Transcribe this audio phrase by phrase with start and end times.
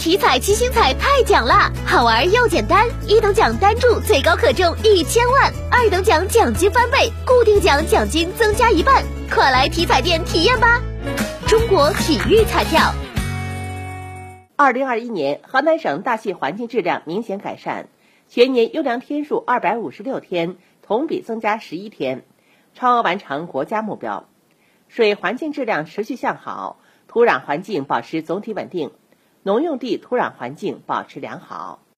[0.00, 10.80] 体彩七星彩太奖啦，好玩又简单，一等奖单注最高可中一千万，二等奖奖金翻倍，固定奖奖金增加一半，快来体彩店体验吧！
[11.46, 12.80] 中国体育彩票。
[14.56, 17.88] 二零二一年，河南省大气环境质量明显改善，
[18.26, 22.24] 全年优良天数二百五十六天，同比增加十一天，
[22.72, 24.26] 超额完成国家目标。
[24.88, 28.92] 水环境质量持续向好，土壤环境保持总体稳定，
[29.42, 31.86] 农用地土壤环境保持良好。